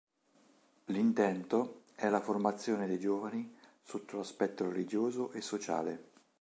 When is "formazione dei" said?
2.21-2.97